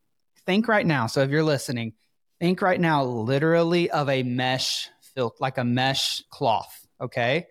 [0.44, 1.06] think right now.
[1.06, 1.94] So if you're listening,
[2.38, 6.86] think right now literally of a mesh filth, like a mesh cloth.
[7.00, 7.46] Okay.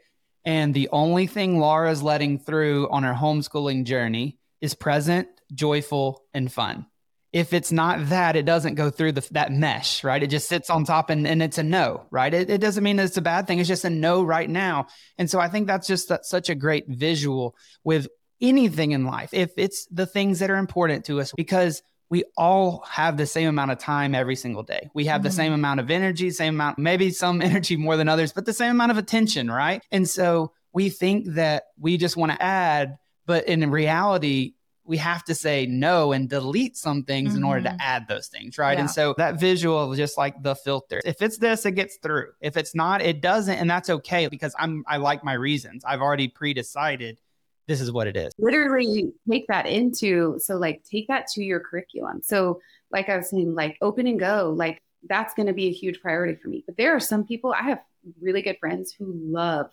[0.46, 6.52] And the only thing Laura's letting through on her homeschooling journey is present, joyful, and
[6.52, 6.86] fun.
[7.34, 10.22] If it's not that, it doesn't go through the, that mesh, right?
[10.22, 12.34] It just sits on top and, and it's a no, right?
[12.34, 13.60] It, it doesn't mean it's a bad thing.
[13.60, 14.88] It's just a no right now.
[15.17, 18.08] And so I think that's just such a great visual with
[18.41, 19.34] anything in life.
[19.34, 23.48] If it's the things that are important to us, because we all have the same
[23.48, 24.89] amount of time every single day.
[24.94, 25.28] We have mm-hmm.
[25.28, 28.54] the same amount of energy, same amount, maybe some energy more than others, but the
[28.54, 29.82] same amount of attention, right?
[29.91, 35.24] And so we think that we just want to add, but in reality, we have
[35.26, 37.38] to say no and delete some things mm-hmm.
[37.38, 37.78] in order to mm-hmm.
[37.82, 38.74] add those things, right?
[38.74, 38.82] Yeah.
[38.82, 42.32] And so that visual, just like the filter, if it's this, it gets through.
[42.41, 45.84] If it's not, it doesn't, and that's okay because I'm I like my reasons.
[45.86, 47.20] I've already pre-decided
[47.67, 48.34] this is what it is.
[48.38, 52.22] Literally take that into so like take that to your curriculum.
[52.24, 52.60] So
[52.91, 56.02] like I was saying, like open and go, like that's going to be a huge
[56.02, 56.63] priority for me.
[56.65, 57.80] But there are some people I have
[58.22, 59.67] really good friends who love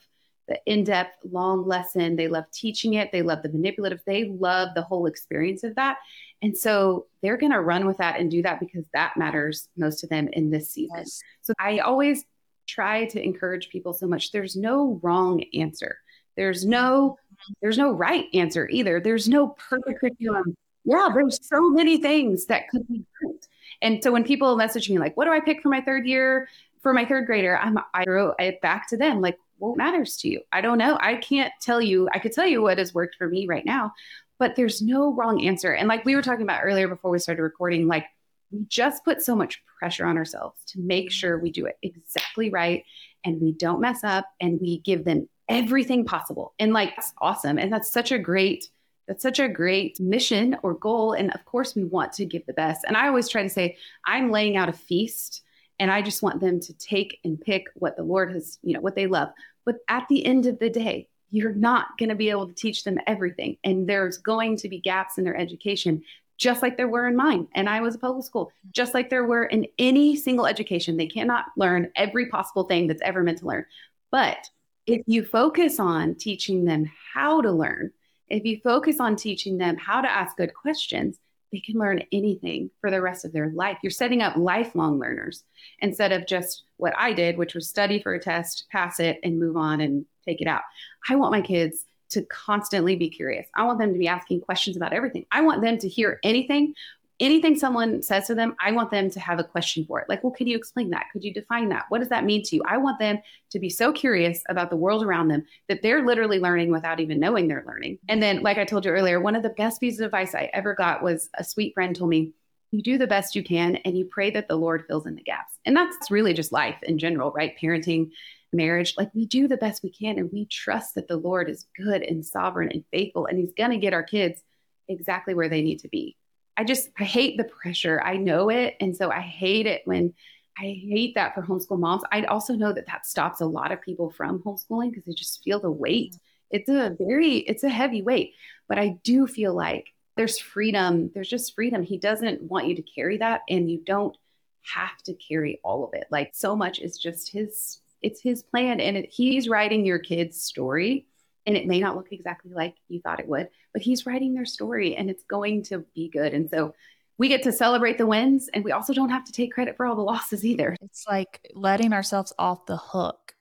[0.49, 2.17] the in-depth long lesson.
[2.17, 3.13] They love teaching it.
[3.13, 4.01] They love the manipulative.
[4.07, 5.99] They love the whole experience of that.
[6.43, 10.01] And so they're going to run with that and do that because that matters most
[10.01, 10.99] to them in this season.
[10.99, 11.21] Yes.
[11.43, 12.25] So I always
[12.67, 14.31] try to encourage people so much.
[14.31, 15.99] There's no wrong answer.
[16.37, 17.19] There's no
[17.61, 19.01] there's no right answer either.
[19.01, 20.57] There's no perfect curriculum.
[20.85, 23.47] Yeah, there's so many things that could be great.
[23.83, 26.49] And so when people message me like, "What do I pick for my third year
[26.81, 30.29] for my third grader?" I'm I throw it back to them like, "What matters to
[30.29, 30.97] you?" I don't know.
[31.01, 32.09] I can't tell you.
[32.13, 33.93] I could tell you what has worked for me right now,
[34.39, 35.73] but there's no wrong answer.
[35.73, 38.07] And like we were talking about earlier before we started recording, like
[38.51, 42.51] we just put so much pressure on ourselves to make sure we do it exactly
[42.51, 42.85] right
[43.25, 46.55] and we don't mess up and we give them everything possible.
[46.59, 47.59] And like, that's awesome.
[47.59, 48.71] And that's such a great,
[49.07, 51.13] that's such a great mission or goal.
[51.13, 52.85] And of course, we want to give the best.
[52.87, 55.43] And I always try to say, I'm laying out a feast
[55.81, 58.81] and I just want them to take and pick what the Lord has, you know,
[58.81, 59.31] what they love.
[59.65, 62.85] But at the end of the day, you're not going to be able to teach
[62.85, 63.59] them everything.
[63.63, 66.03] And there's going to be gaps in their education,
[66.39, 67.49] just like there were in mine.
[67.55, 70.97] And I was a public school, just like there were in any single education.
[70.97, 73.67] They cannot learn every possible thing that's ever meant to learn.
[74.11, 74.39] But
[74.87, 77.91] if you focus on teaching them how to learn,
[78.29, 81.19] if you focus on teaching them how to ask good questions,
[81.53, 83.79] they can learn anything for the rest of their life.
[83.83, 85.45] You're setting up lifelong learners
[85.81, 89.39] instead of just what I did, which was study for a test, pass it, and
[89.39, 90.63] move on and take it out.
[91.09, 93.47] I want my kids to constantly be curious.
[93.55, 95.27] I want them to be asking questions about everything.
[95.31, 96.75] I want them to hear anything
[97.21, 100.09] anything someone says to them, I want them to have a question for it.
[100.09, 101.07] Like, well, could you explain that?
[101.13, 101.87] Could you define that?
[101.89, 102.63] What does that mean to you?
[102.67, 103.19] I want them
[103.51, 107.19] to be so curious about the world around them that they're literally learning without even
[107.19, 107.99] knowing they're learning.
[108.09, 110.51] And then, like I told you earlier, one of the best pieces of advice I
[110.53, 112.33] ever got was a sweet friend told me,
[112.71, 115.23] you do the best you can and you pray that the Lord fills in the
[115.23, 115.55] gaps.
[115.65, 117.55] And that's really just life in general, right?
[117.61, 118.11] Parenting,
[118.53, 121.67] marriage, like we do the best we can and we trust that the Lord is
[121.77, 124.43] good and sovereign and faithful and he's going to get our kids
[124.89, 126.17] exactly where they need to be.
[126.59, 128.03] I just I hate the pressure.
[128.05, 130.13] I know it, and so I hate it when
[130.59, 132.03] I hate that for homeschool moms.
[132.11, 135.43] I also know that that stops a lot of people from homeschooling because they just
[135.45, 136.15] feel the weight.
[136.15, 136.57] Mm-hmm.
[136.57, 138.35] It's a very it's a heavy weight,
[138.69, 141.13] but I do feel like there's freedom.
[141.15, 141.85] There's just freedom.
[141.85, 144.17] He doesn't want you to carry that, and you don't
[144.63, 146.09] have to carry all of it.
[146.11, 147.79] Like so much is just his.
[148.03, 151.07] It's his plan, and it, he's writing your kid's story
[151.49, 154.45] and it may not look exactly like you thought it would, but he's writing their
[154.45, 156.35] story and it's going to be good.
[156.35, 156.75] And so
[157.17, 159.87] we get to celebrate the wins and we also don't have to take credit for
[159.87, 160.77] all the losses either.
[160.83, 163.33] It's like letting ourselves off the hook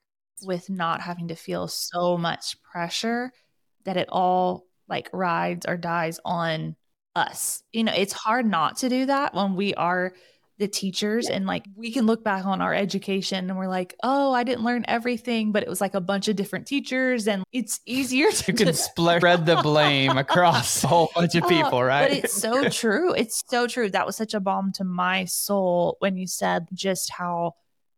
[0.42, 3.34] with not having to feel so much pressure
[3.84, 6.78] that it all like rides or dies on
[7.14, 7.62] us.
[7.74, 10.14] You know, it's hard not to do that when we are
[10.60, 14.34] the teachers and like we can look back on our education and we're like oh
[14.34, 17.80] i didn't learn everything but it was like a bunch of different teachers and it's
[17.86, 22.10] easier to you can spread the blame across a whole bunch of oh, people right?
[22.10, 23.14] but it's so true.
[23.14, 23.90] It's so true.
[23.90, 27.54] That was such a balm to my soul when you said just how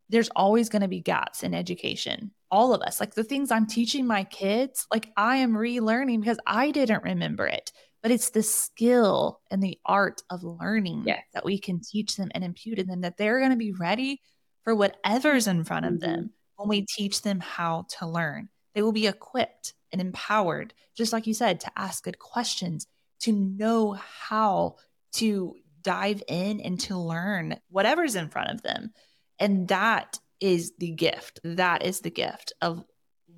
[0.09, 2.31] there's always going to be gaps in education.
[2.51, 2.99] All of us.
[2.99, 7.45] Like the things i'm teaching my kids like i am relearning because i didn't remember
[7.45, 11.23] it but it's the skill and the art of learning yes.
[11.33, 14.21] that we can teach them and impute in them that they're going to be ready
[14.63, 16.11] for whatever's in front of mm-hmm.
[16.11, 18.49] them when we teach them how to learn.
[18.73, 22.85] They will be equipped and empowered, just like you said, to ask good questions,
[23.21, 24.75] to know how
[25.13, 28.91] to dive in and to learn whatever's in front of them.
[29.39, 31.39] And that is the gift.
[31.43, 32.83] That is the gift of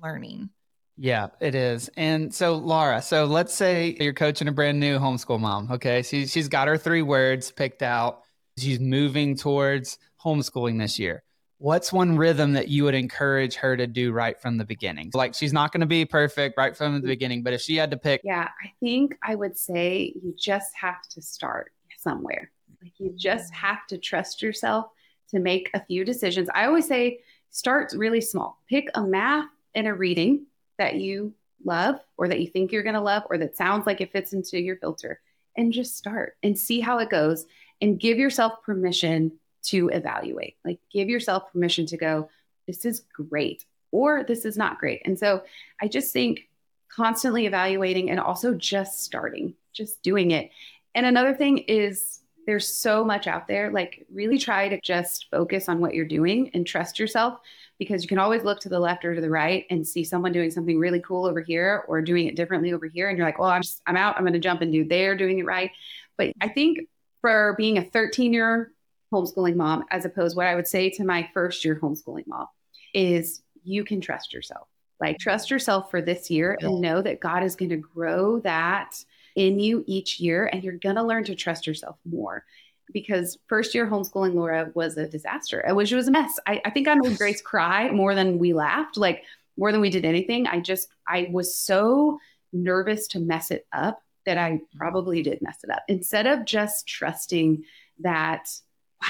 [0.02, 0.50] learning.
[0.96, 1.90] Yeah, it is.
[1.96, 5.70] And so Laura, so let's say you're coaching a brand new homeschool mom.
[5.72, 6.02] Okay.
[6.02, 8.22] She, she's got her three words picked out.
[8.58, 11.22] She's moving towards homeschooling this year.
[11.58, 15.10] What's one rhythm that you would encourage her to do right from the beginning?
[15.14, 17.92] Like she's not going to be perfect right from the beginning, but if she had
[17.92, 18.20] to pick.
[18.24, 22.50] Yeah, I think I would say you just have to start somewhere.
[22.82, 24.86] Like you just have to trust yourself
[25.28, 26.48] to make a few decisions.
[26.52, 28.58] I always say start really small.
[28.68, 30.46] Pick a math and a reading
[30.82, 31.32] that you
[31.64, 34.32] love or that you think you're going to love or that sounds like it fits
[34.32, 35.20] into your filter
[35.56, 37.46] and just start and see how it goes
[37.80, 39.30] and give yourself permission
[39.62, 40.56] to evaluate.
[40.64, 42.28] Like give yourself permission to go,
[42.66, 45.02] this is great or this is not great.
[45.04, 45.44] And so
[45.80, 46.48] I just think
[46.88, 50.50] constantly evaluating and also just starting, just doing it.
[50.96, 53.70] And another thing is there's so much out there.
[53.70, 57.38] Like really try to just focus on what you're doing and trust yourself
[57.82, 60.32] because you can always look to the left or to the right and see someone
[60.32, 63.08] doing something really cool over here or doing it differently over here.
[63.08, 64.16] And you're like well i'm just, i'm out.
[64.16, 65.70] I'm going to jump and do they're doing it right.
[66.16, 66.80] But i think
[67.20, 68.72] for being a 13 year
[69.12, 72.46] homeschooling mom as opposed what i would say to my first year homeschooling mom
[72.94, 74.68] is you can trust yourself.
[75.00, 78.94] Like trust yourself for this year and know that god is going to grow that
[79.34, 82.44] in you each year and you're going to learn to trust yourself more
[82.92, 85.64] because first year homeschooling Laura was a disaster.
[85.66, 86.38] I wish it was a mess.
[86.46, 89.24] I, I think I made Grace cry more than we laughed, like
[89.56, 90.46] more than we did anything.
[90.46, 92.18] I just, I was so
[92.52, 94.78] nervous to mess it up that I mm-hmm.
[94.78, 95.82] probably did mess it up.
[95.88, 97.64] Instead of just trusting
[98.00, 98.48] that,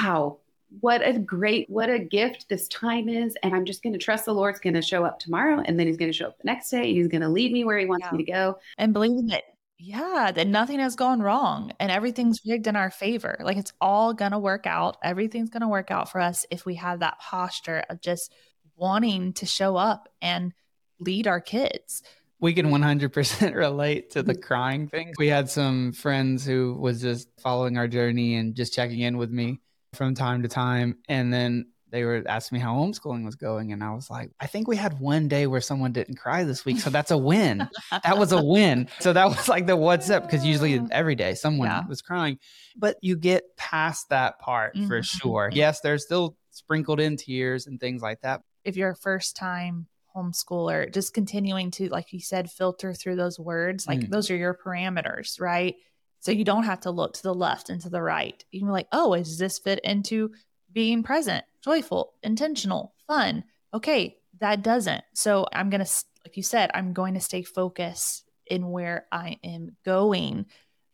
[0.00, 0.38] wow,
[0.80, 3.36] what a great, what a gift this time is.
[3.42, 5.62] And I'm just going to trust the Lord's going to show up tomorrow.
[5.64, 6.94] And then he's going to show up the next day.
[6.94, 8.16] He's going to lead me where he wants yeah.
[8.16, 8.58] me to go.
[8.78, 9.44] And believing that
[9.82, 13.36] yeah, that nothing has gone wrong and everything's rigged in our favor.
[13.40, 14.96] Like it's all going to work out.
[15.02, 18.32] Everything's going to work out for us if we have that posture of just
[18.76, 20.52] wanting to show up and
[21.00, 22.04] lead our kids.
[22.38, 25.14] We can 100% relate to the crying thing.
[25.18, 29.30] We had some friends who was just following our journey and just checking in with
[29.30, 29.60] me
[29.94, 30.98] from time to time.
[31.08, 33.70] And then they were asking me how homeschooling was going.
[33.72, 36.64] And I was like, I think we had one day where someone didn't cry this
[36.64, 36.80] week.
[36.80, 37.68] So that's a win.
[37.90, 38.88] that was a win.
[39.00, 41.86] So that was like the what's up because usually every day someone yeah.
[41.86, 42.38] was crying.
[42.76, 44.88] But you get past that part mm-hmm.
[44.88, 45.50] for sure.
[45.52, 48.40] Yes, there's still sprinkled in tears and things like that.
[48.64, 53.38] If you're a first time homeschooler, just continuing to, like you said, filter through those
[53.38, 54.10] words, like mm.
[54.10, 55.76] those are your parameters, right?
[56.20, 58.42] So you don't have to look to the left and to the right.
[58.50, 60.30] You can be like, oh, is this fit into
[60.72, 63.44] being present, joyful, intentional, fun.
[63.74, 65.04] Okay, that doesn't.
[65.14, 65.90] So I'm going to,
[66.26, 70.46] like you said, I'm going to stay focused in where I am going.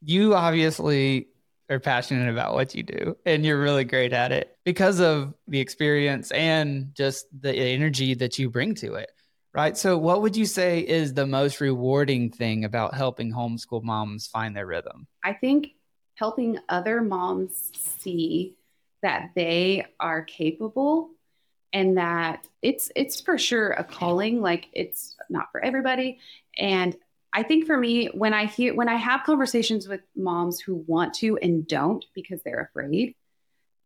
[0.03, 1.29] You obviously
[1.71, 5.61] are passionate about what you do and you're really great at it because of the
[5.61, 9.11] experience and just the energy that you bring to it.
[9.55, 9.77] Right.
[9.77, 14.55] So, what would you say is the most rewarding thing about helping homeschool moms find
[14.55, 15.07] their rhythm?
[15.25, 15.71] I think
[16.15, 18.58] helping other moms see
[19.03, 21.11] that they are capable
[21.73, 26.19] and that it's it's for sure a calling like it's not for everybody.
[26.57, 26.97] And
[27.33, 31.13] i think for me when i hear when i have conversations with moms who want
[31.13, 33.15] to and don't because they're afraid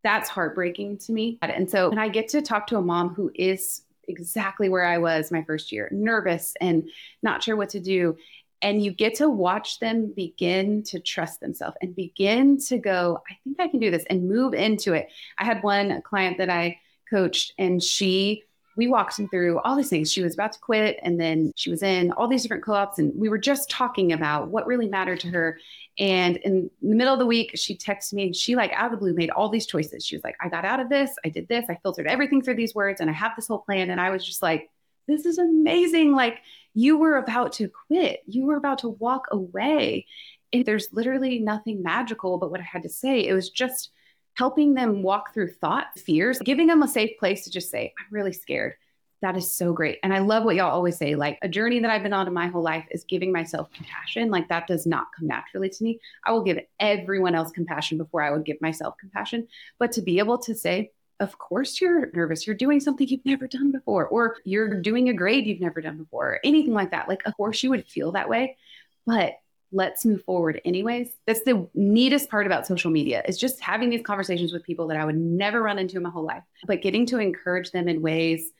[0.03, 1.37] that's heartbreaking to me.
[1.41, 4.97] And so when i get to talk to a mom who is exactly where i
[4.97, 6.89] was my first year nervous and
[7.21, 8.17] not sure what to do
[8.63, 13.37] and you get to watch them begin to trust themselves and begin to go i
[13.43, 15.09] think i can do this and move into it.
[15.37, 18.43] I had one client that i coached and she
[18.75, 20.11] we walked through all these things.
[20.11, 23.13] She was about to quit and then she was in all these different co-ops and
[23.15, 25.59] we were just talking about what really mattered to her.
[25.99, 28.91] And in the middle of the week she texted me and she like out of
[28.91, 30.03] the blue made all these choices.
[30.03, 32.55] She was like i got out of this i did this i filtered everything through
[32.55, 33.91] these words and i have this whole plan.
[33.91, 34.69] And i was just like
[35.07, 36.13] this is amazing.
[36.13, 36.39] Like
[36.73, 40.05] you were about to quit, you were about to walk away.
[40.51, 43.27] And there's literally nothing magical but what I had to say.
[43.27, 43.91] It was just
[44.35, 48.07] helping them walk through thought, fears, giving them a safe place to just say, I'm
[48.11, 48.73] really scared.
[49.21, 49.99] That is so great.
[50.03, 52.33] And I love what y'all always say like, a journey that I've been on in
[52.33, 54.29] my whole life is giving myself compassion.
[54.29, 56.01] Like, that does not come naturally to me.
[56.25, 59.47] I will give everyone else compassion before I would give myself compassion.
[59.79, 60.91] But to be able to say,
[61.23, 62.45] of course you're nervous.
[62.45, 65.97] You're doing something you've never done before, or you're doing a grade you've never done
[65.97, 67.07] before, or anything like that.
[67.07, 68.57] Like, of course you would feel that way,
[69.05, 69.33] but
[69.71, 71.09] let's move forward anyways.
[71.25, 74.97] That's the neatest part about social media is just having these conversations with people that
[74.97, 78.01] I would never run into in my whole life, but getting to encourage them in
[78.01, 78.51] ways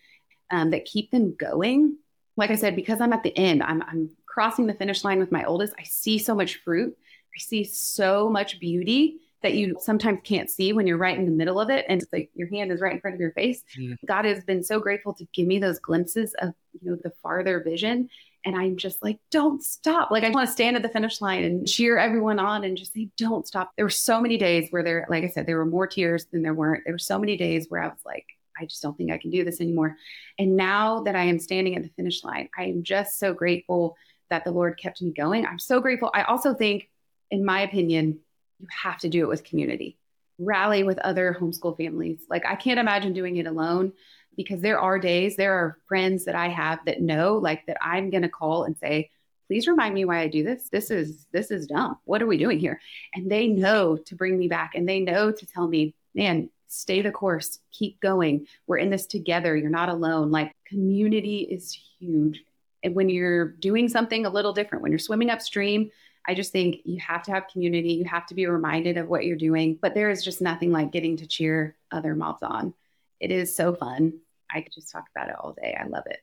[0.49, 1.97] um, that keep them going.
[2.36, 5.32] Like I said, because I'm at the end, I'm, I'm crossing the finish line with
[5.32, 5.76] my oldest.
[5.78, 6.97] I see so much fruit.
[7.36, 11.32] I see so much beauty that you sometimes can't see when you're right in the
[11.32, 13.62] middle of it and it's like your hand is right in front of your face.
[13.78, 13.98] Mm.
[14.06, 17.62] God has been so grateful to give me those glimpses of, you know, the farther
[17.62, 18.10] vision.
[18.46, 20.12] And I'm just like, don't stop.
[20.12, 22.94] Like, I want to stand at the finish line and cheer everyone on and just
[22.94, 23.72] say, don't stop.
[23.78, 26.42] There were so many days where there, like I said, there were more tears than
[26.42, 26.84] there weren't.
[26.86, 28.26] There were so many days where I was like,
[28.60, 29.96] I just don't think I can do this anymore.
[30.38, 33.96] And now that I am standing at the finish line, I am just so grateful
[34.30, 35.46] that the Lord kept me going.
[35.46, 36.12] I'm so grateful.
[36.14, 36.90] I also think,
[37.32, 38.20] in my opinion,
[38.63, 39.97] you have to do it with community.
[40.39, 42.21] Rally with other homeschool families.
[42.30, 43.91] Like I can't imagine doing it alone
[44.38, 48.10] because there are days, there are friends that I have that know like that I'm
[48.10, 49.12] going to call and say,
[49.47, 50.69] please remind me why I do this.
[50.69, 51.97] This is this is dumb.
[52.06, 52.80] What are we doing here?
[53.13, 57.02] And they know to bring me back and they know to tell me, man, stay
[57.02, 58.47] the course, keep going.
[58.65, 59.56] We're in this together.
[59.56, 60.32] You're not alone.
[60.32, 62.43] Like community is huge.
[62.82, 65.91] And when you're doing something a little different, when you're swimming upstream,
[66.26, 67.94] I just think you have to have community.
[67.94, 69.78] You have to be reminded of what you're doing.
[69.82, 72.74] But there is just nothing like getting to cheer other moms on.
[73.20, 74.20] It is so fun.
[74.54, 75.78] I could just talk about it all day.
[75.80, 76.20] I love it.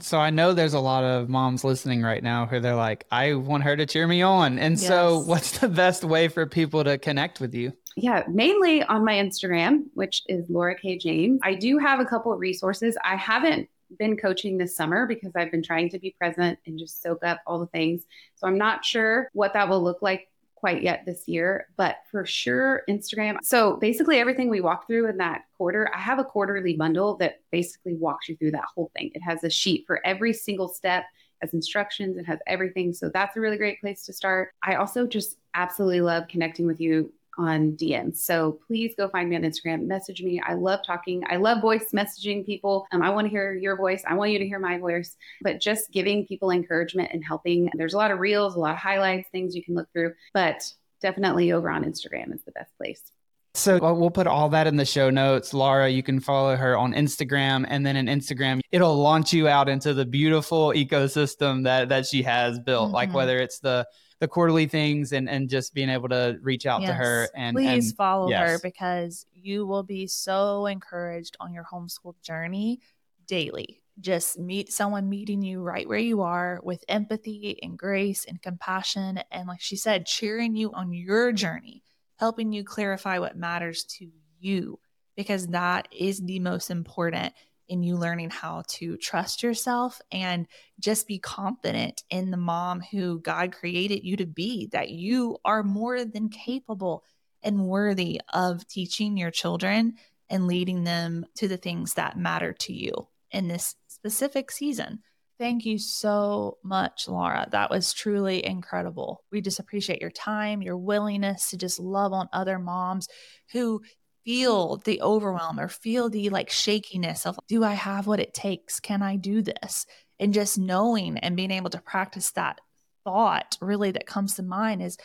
[0.00, 3.34] So I know there's a lot of moms listening right now who they're like, I
[3.34, 4.58] want her to cheer me on.
[4.58, 4.86] And yes.
[4.86, 7.72] so what's the best way for people to connect with you?
[7.96, 10.98] Yeah, mainly on my Instagram, which is Laura K.
[10.98, 11.40] James.
[11.42, 12.96] I do have a couple of resources.
[13.02, 17.02] I haven't been coaching this summer because I've been trying to be present and just
[17.02, 18.02] soak up all the things.
[18.36, 22.26] So I'm not sure what that will look like quite yet this year, but for
[22.26, 23.36] sure, Instagram.
[23.42, 27.40] So basically, everything we walk through in that quarter, I have a quarterly bundle that
[27.52, 29.10] basically walks you through that whole thing.
[29.14, 31.04] It has a sheet for every single step,
[31.40, 32.92] has instructions, it has everything.
[32.94, 34.54] So that's a really great place to start.
[34.62, 38.18] I also just absolutely love connecting with you on DMs.
[38.18, 40.40] So please go find me on Instagram, message me.
[40.40, 41.22] I love talking.
[41.28, 42.86] I love voice messaging people.
[42.92, 44.02] Um, I want to hear your voice.
[44.06, 47.70] I want you to hear my voice, but just giving people encouragement and helping.
[47.74, 50.62] There's a lot of reels, a lot of highlights, things you can look through, but
[51.00, 53.12] definitely over on Instagram is the best place.
[53.56, 55.54] So we'll put all that in the show notes.
[55.54, 59.68] Laura, you can follow her on Instagram and then in Instagram, it'll launch you out
[59.68, 62.86] into the beautiful ecosystem that that she has built.
[62.86, 62.94] Mm-hmm.
[62.94, 63.86] Like whether it's the
[64.20, 66.90] the quarterly things and and just being able to reach out yes.
[66.90, 68.48] to her and please and, follow yes.
[68.48, 72.80] her because you will be so encouraged on your homeschool journey
[73.26, 73.80] daily.
[73.98, 79.20] Just meet someone meeting you right where you are with empathy and grace and compassion
[79.30, 81.82] and like she said cheering you on your journey
[82.16, 84.78] helping you clarify what matters to you,
[85.16, 87.32] because that is the most important
[87.68, 90.46] in you learning how to trust yourself and
[90.78, 95.62] just be confident in the mom who God created you to be, that you are
[95.62, 97.02] more than capable
[97.42, 99.94] and worthy of teaching your children
[100.30, 105.00] and leading them to the things that matter to you in this specific season.
[105.38, 107.46] Thank you so much, Laura.
[107.50, 109.22] That was truly incredible.
[109.30, 113.08] We just appreciate your time, your willingness to just love on other moms
[113.52, 113.82] who
[114.24, 118.80] feel the overwhelm or feel the like shakiness of do I have what it takes?
[118.80, 119.86] Can I do this?
[120.18, 122.60] And just knowing and being able to practice that
[123.04, 124.96] thought really that comes to mind is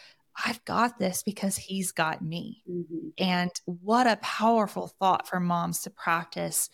[0.45, 2.63] I've got this because he's got me.
[2.69, 3.09] Mm-hmm.
[3.17, 6.69] And what a powerful thought for moms to practice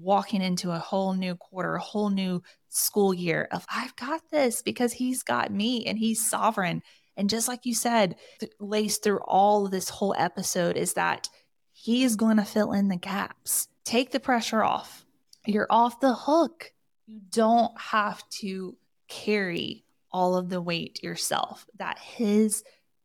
[0.00, 4.62] walking into a whole new quarter, a whole new school year of I've got this
[4.62, 6.82] because he's got me and he's sovereign.
[7.16, 8.16] And just like you said,
[8.60, 11.28] laced through all of this whole episode is that
[11.72, 13.68] he is going to fill in the gaps.
[13.84, 15.04] Take the pressure off.
[15.46, 16.72] You're off the hook.
[17.06, 18.76] You don't have to
[19.08, 22.62] carry all of the weight yourself, that his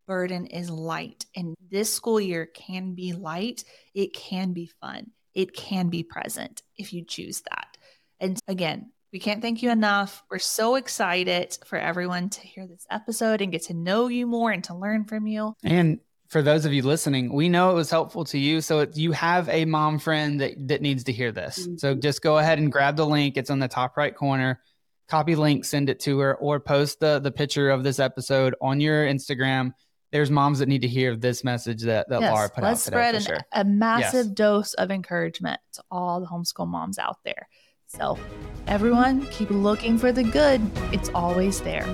[0.07, 1.25] burden is light.
[1.35, 3.63] And this school year can be light,
[3.93, 7.77] it can be fun it can be present if you choose that.
[8.19, 10.23] And again, we can't thank you enough.
[10.29, 14.51] We're so excited for everyone to hear this episode and get to know you more
[14.51, 15.53] and to learn from you.
[15.63, 18.59] And for those of you listening, we know it was helpful to you.
[18.59, 21.59] So if you have a mom friend that, that needs to hear this.
[21.59, 21.77] Mm-hmm.
[21.77, 23.37] So just go ahead and grab the link.
[23.37, 24.59] It's on the top right corner.
[25.07, 28.79] Copy link, send it to her, or post the, the picture of this episode on
[28.79, 29.73] your Instagram
[30.13, 32.91] there's moms that need to hear this message that, that yes, Laura put let's out
[32.91, 33.11] today.
[33.11, 34.35] Let's spread an, a massive yes.
[34.35, 37.49] dose of encouragement to all the homeschool moms out there.
[37.87, 38.19] So,
[38.67, 40.61] everyone, keep looking for the good.
[40.93, 41.87] It's always there.